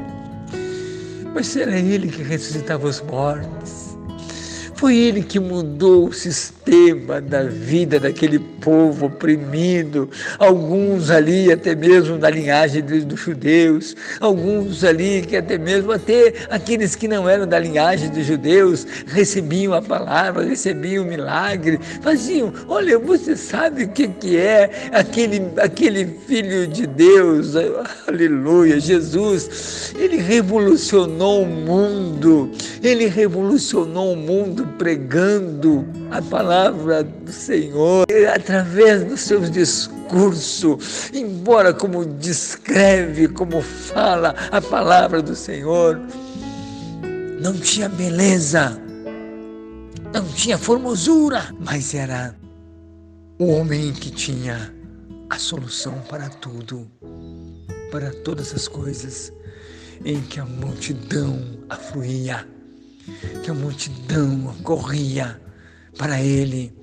mas 1.34 1.56
era 1.56 1.77
Ele 1.80 2.10
que 2.10 2.21
ressuscitava 2.21 2.88
os 2.88 3.01
mortos. 3.01 3.91
Foi 4.82 4.97
ele 4.97 5.21
que 5.21 5.39
mudou 5.39 6.08
o 6.08 6.12
sistema 6.12 7.21
da 7.21 7.43
vida 7.43 7.99
daquele 7.99 8.39
povo 8.62 9.08
oprimido, 9.08 10.10
alguns 10.38 11.10
ali 11.10 11.52
até 11.52 11.76
mesmo 11.76 12.17
da 12.17 12.30
linhagem 12.30 12.82
dos 12.82 13.19
judeus, 13.19 13.95
alguns 14.19 14.84
ali 14.84 15.21
que 15.24 15.36
até 15.36 15.58
mesmo 15.58 15.91
até 15.91 16.34
aqueles 16.50 16.95
que 16.95 17.08
não 17.08 17.28
eram 17.28 17.47
da 17.47 17.60
linhagem 17.60 18.10
dos 18.10 18.26
judeus 18.26 18.86
recebiam 19.08 19.74
a 19.74 19.82
palavra, 19.82 20.45
recebiam 20.45 21.04
o 21.04 21.08
milagre, 21.08 21.80
faziam, 22.02 22.54
olha, 22.67 22.97
você 23.00 23.36
sabe 23.36 23.84
o 23.84 23.89
que, 23.89 24.08
que 24.08 24.38
é 24.38 24.89
aquele, 24.91 25.41
aquele 25.58 26.06
filho 26.28 26.67
de 26.67 26.86
Deus, 26.86 27.56
aleluia, 28.08 28.80
Jesus, 28.80 29.93
ele 29.97 30.17
revolucionou 30.17 31.43
o 31.43 31.47
mundo, 31.47 32.52
ele 32.84 33.08
revolucionou 33.08 34.13
o 34.13 34.17
mundo 34.17 34.67
pregando 34.78 35.86
a 36.12 36.21
palavra 36.21 37.04
do 37.04 37.32
Senhor 37.32 38.06
através 38.52 39.06
dos 39.06 39.22
seus 39.22 39.50
discursos, 39.50 41.10
embora 41.14 41.74
como 41.74 42.04
descreve, 42.04 43.30
como 43.30 43.62
fala 43.62 44.36
a 44.52 44.60
palavra 44.60 45.22
do 45.22 45.34
Senhor, 45.34 45.98
não 47.40 47.54
tinha 47.54 47.88
beleza, 47.88 48.78
não 50.14 50.26
tinha 50.34 50.58
formosura, 50.58 51.56
mas 51.62 51.94
era 51.94 52.36
o 53.40 53.48
homem 53.48 53.94
que 53.94 54.12
tinha 54.12 54.76
a 55.30 55.40
solução 55.40 55.94
para 56.10 56.28
tudo, 56.28 56.86
para 57.90 58.12
todas 58.26 58.54
as 58.54 58.68
coisas, 58.68 59.32
em 60.04 60.20
que 60.24 60.42
a 60.42 60.46
multidão 60.46 61.40
afluía 61.70 62.46
que 63.44 63.50
a 63.50 63.54
multidão 63.54 64.54
corria 64.64 65.42
para 65.98 66.22
ele. 66.22 66.81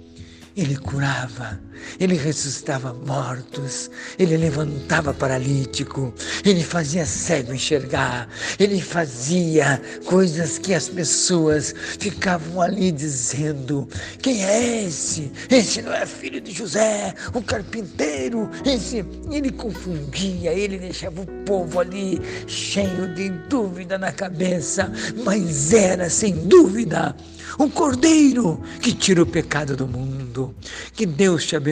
Ele 0.58 0.76
curava, 0.76 1.60
ele 1.98 2.16
ressuscitava 2.16 2.92
mortos, 2.92 3.90
ele 4.18 4.36
levantava 4.36 5.12
paralítico, 5.12 6.12
ele 6.44 6.62
fazia 6.62 7.04
cego 7.06 7.52
enxergar, 7.52 8.28
ele 8.58 8.80
fazia 8.80 9.80
coisas 10.04 10.58
que 10.58 10.74
as 10.74 10.88
pessoas 10.88 11.74
ficavam 11.98 12.60
ali 12.60 12.92
dizendo: 12.92 13.88
quem 14.20 14.44
é 14.44 14.84
esse? 14.84 15.30
Esse 15.50 15.82
não 15.82 15.92
é 15.92 16.06
filho 16.06 16.40
de 16.40 16.52
José, 16.52 17.14
o 17.34 17.42
carpinteiro. 17.42 18.48
Esse 18.64 19.04
ele 19.30 19.50
confundia, 19.50 20.52
ele 20.52 20.78
deixava 20.78 21.20
o 21.20 21.26
povo 21.44 21.80
ali 21.80 22.20
cheio 22.46 23.14
de 23.14 23.28
dúvida 23.48 23.98
na 23.98 24.12
cabeça, 24.12 24.90
mas 25.24 25.72
era 25.72 26.10
sem 26.10 26.34
dúvida 26.46 27.14
o 27.58 27.68
Cordeiro 27.70 28.60
que 28.80 28.92
tira 28.92 29.22
o 29.22 29.26
pecado 29.26 29.76
do 29.76 29.86
mundo. 29.86 30.54
Que 30.94 31.06
Deus 31.06 31.46
te 31.46 31.56
abençoe. 31.56 31.67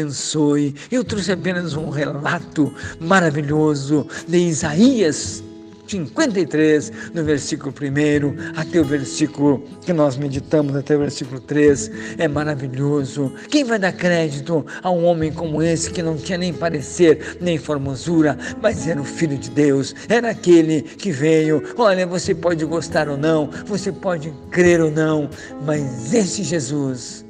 Eu 0.91 1.05
trouxe 1.05 1.33
apenas 1.33 1.75
um 1.75 1.91
relato 1.91 2.73
maravilhoso 3.01 4.07
de 4.29 4.39
Isaías 4.39 5.43
53, 5.89 6.93
no 7.15 7.25
versículo 7.25 7.73
1 7.73 8.59
até 8.59 8.81
o 8.81 8.85
versículo 8.85 9.63
que 9.83 9.93
nós 9.93 10.17
meditamos, 10.17 10.75
até 10.75 10.97
o 10.97 11.01
versículo 11.01 11.41
3, 11.41 11.91
é 12.19 12.29
maravilhoso. 12.29 13.33
Quem 13.49 13.65
vai 13.65 13.79
dar 13.79 13.93
crédito 13.93 14.67
a 14.83 14.91
um 14.91 15.05
homem 15.05 15.33
como 15.33 15.63
esse 15.63 15.91
que 15.91 16.03
não 16.03 16.17
tinha 16.17 16.39
nem 16.39 16.53
parecer, 16.53 17.39
nem 17.41 17.59
formosura, 17.59 18.37
mas 18.61 18.87
era 18.87 19.01
o 19.01 19.05
Filho 19.05 19.39
de 19.39 19.51
Deus, 19.51 19.95
era 20.09 20.31
aquele 20.31 20.83
que 20.83 21.11
veio. 21.11 21.63
Olha, 21.77 22.07
você 22.07 22.35
pode 22.35 22.65
gostar 22.65 23.09
ou 23.09 23.17
não, 23.17 23.49
você 23.67 23.93
pode 23.93 24.33
crer 24.51 24.81
ou 24.81 24.91
não, 24.91 25.31
mas 25.65 26.13
esse 26.13 26.43
Jesus 26.43 27.25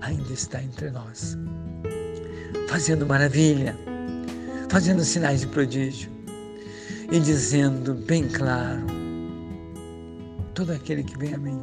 ainda 0.00 0.32
está 0.32 0.62
entre 0.62 0.90
nós, 0.90 1.36
fazendo 2.70 3.04
maravilha, 3.04 3.76
fazendo 4.68 5.02
sinais 5.02 5.40
de 5.40 5.48
prodígio 5.48 6.08
e 7.10 7.18
dizendo 7.18 7.94
bem 7.94 8.28
claro: 8.28 8.86
todo 10.54 10.72
aquele 10.72 11.02
que 11.02 11.18
vem 11.18 11.34
a 11.34 11.38
mim, 11.38 11.60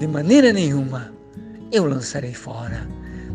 de 0.00 0.08
maneira 0.08 0.52
nenhuma 0.52 1.14
eu 1.70 1.86
lançarei 1.86 2.34
fora. 2.34 2.84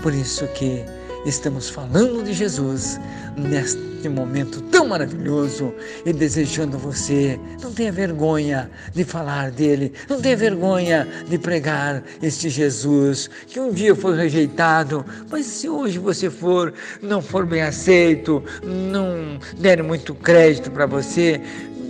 Por 0.02 0.14
isso 0.14 0.46
que 0.50 0.84
estamos 1.26 1.70
falando 1.70 2.24
de 2.24 2.34
Jesus 2.34 3.00
neste 3.38 4.10
momento 4.10 4.62
tão 4.64 4.88
maravilhoso 4.88 5.74
e 6.06 6.12
desejando 6.12 6.78
você. 6.78 7.40
Não 7.62 7.72
tenha 7.72 7.92
vergonha 7.92 8.70
de 8.94 9.04
falar 9.04 9.52
dele, 9.52 9.94
não 10.10 10.22
tenha 10.22 10.36
vergonha 10.36 11.08
de 11.28 11.38
pregar 11.38 12.04
este 12.22 12.50
Jesus 12.50 13.30
que 13.48 13.60
um 13.60 13.72
dia 13.72 13.96
foi 13.96 14.18
rejeitado, 14.18 15.06
mas 15.30 15.46
se 15.46 15.70
hoje 15.70 16.00
você 16.00 16.30
for, 16.30 16.74
não 17.02 17.22
for 17.22 17.46
bem 17.46 17.62
aceito, 17.62 18.44
não 18.64 19.40
der 19.58 19.82
muito 19.82 20.14
crédito 20.14 20.70
para 20.72 20.86
você, 20.86 21.40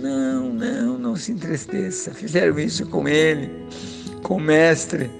não, 0.00 0.50
não, 0.50 0.98
não 0.98 1.16
se 1.16 1.32
entristeça. 1.32 2.12
Fizeram 2.12 2.58
isso 2.58 2.86
com 2.86 3.08
ele, 3.08 3.50
com 4.22 4.36
o 4.36 4.40
mestre. 4.40 5.10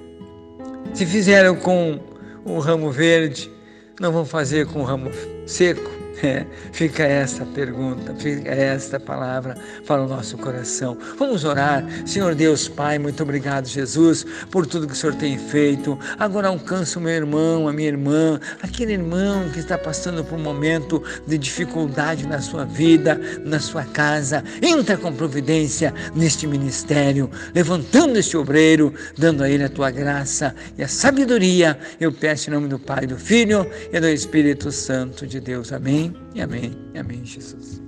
Se 0.92 1.04
fizeram 1.04 1.56
com 1.56 1.98
o 2.44 2.58
ramo 2.58 2.90
verde, 2.90 3.50
não 4.00 4.12
vão 4.12 4.24
fazer 4.24 4.66
com 4.66 4.82
ramo 4.82 5.10
seco. 5.46 6.03
É, 6.24 6.46
fica 6.72 7.02
esta 7.02 7.44
pergunta, 7.44 8.14
fica 8.14 8.48
esta 8.48 8.98
palavra 8.98 9.58
para 9.86 10.02
o 10.02 10.08
nosso 10.08 10.38
coração. 10.38 10.96
Vamos 11.18 11.44
orar. 11.44 11.84
Senhor 12.06 12.34
Deus 12.34 12.66
Pai, 12.66 12.98
muito 12.98 13.22
obrigado, 13.22 13.66
Jesus, 13.66 14.24
por 14.50 14.66
tudo 14.66 14.86
que 14.86 14.94
o 14.94 14.96
Senhor 14.96 15.14
tem 15.16 15.36
feito. 15.36 15.98
Agora 16.18 16.48
alcança 16.48 16.98
o 16.98 17.02
meu 17.02 17.12
irmão, 17.12 17.68
a 17.68 17.74
minha 17.74 17.88
irmã, 17.88 18.40
aquele 18.62 18.94
irmão 18.94 19.50
que 19.50 19.58
está 19.58 19.76
passando 19.76 20.24
por 20.24 20.38
um 20.38 20.42
momento 20.42 21.02
de 21.26 21.36
dificuldade 21.36 22.26
na 22.26 22.40
sua 22.40 22.64
vida, 22.64 23.20
na 23.44 23.60
sua 23.60 23.84
casa. 23.84 24.42
Entra 24.62 24.96
com 24.96 25.12
providência 25.12 25.92
neste 26.14 26.46
ministério, 26.46 27.30
levantando 27.54 28.18
este 28.18 28.34
obreiro, 28.34 28.94
dando 29.18 29.42
a 29.42 29.50
ele 29.50 29.64
a 29.64 29.68
tua 29.68 29.90
graça 29.90 30.54
e 30.78 30.82
a 30.82 30.88
sabedoria. 30.88 31.78
Eu 32.00 32.10
peço 32.10 32.48
em 32.48 32.54
nome 32.54 32.68
do 32.68 32.78
Pai, 32.78 33.06
do 33.06 33.18
Filho 33.18 33.70
e 33.92 34.00
do 34.00 34.08
Espírito 34.08 34.72
Santo 34.72 35.26
de 35.26 35.38
Deus. 35.38 35.70
Amém. 35.70 36.13
Amém 36.40 36.72
e 36.94 36.98
amém, 36.98 37.24
Jesus. 37.24 37.83